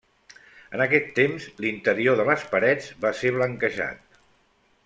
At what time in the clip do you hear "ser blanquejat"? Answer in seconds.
3.23-4.21